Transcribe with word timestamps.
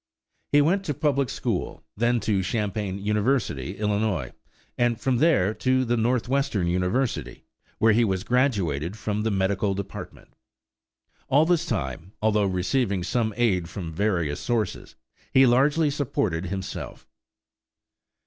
He 0.51 0.61
went 0.63 0.83
to 0.85 0.93
the 0.93 0.99
public 0.99 1.29
school, 1.29 1.83
then 1.95 2.19
to 2.21 2.41
Champaign 2.41 2.97
University, 2.97 3.77
Illinois, 3.77 4.31
and 4.75 4.99
from 4.99 5.17
there 5.17 5.53
to 5.53 5.85
the 5.85 5.95
Northwestern 5.95 6.65
University, 6.65 7.45
where 7.77 7.93
he 7.93 8.03
was 8.03 8.23
graduated 8.23 8.97
from 8.97 9.21
the 9.21 9.29
medical 9.29 9.75
department. 9.75 10.29
All 11.27 11.45
this 11.45 11.67
time, 11.67 12.13
although 12.19 12.45
receiving 12.45 13.03
some 13.03 13.31
aid 13.37 13.69
from 13.69 13.93
various 13.93 14.39
sources, 14.39 14.95
he 15.31 15.45
largely 15.45 15.91
supported 15.91 16.47
himself. 16.47 17.05